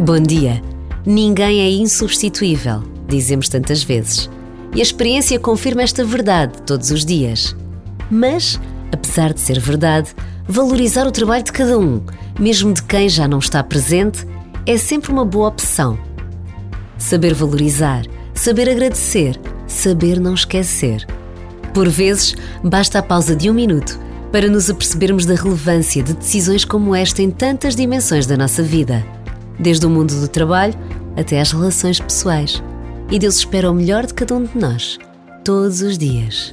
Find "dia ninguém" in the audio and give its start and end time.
0.18-1.60